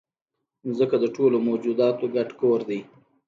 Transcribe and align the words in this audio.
مځکه 0.65 0.95
د 0.99 1.05
ټولو 1.15 1.37
موجوداتو 1.47 2.05
ګډ 2.15 2.29
کور 2.41 2.59
دی. 2.69 2.79